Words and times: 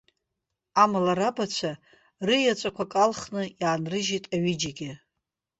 Амала, 0.83 1.13
рабацәа 1.19 1.71
рыеҵәақәак 2.27 2.91
алхны 3.03 3.43
иаанрыжьит 3.61 4.25
аҩыџьегьы. 4.35 4.91